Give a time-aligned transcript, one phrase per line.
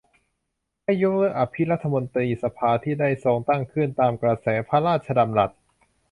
[0.83, 5.51] ให้ยกเลิกอภิรัฐมนตรีสภาที่ได้ทรงตั้งขึ้นตามกระแสพระราชดำรัส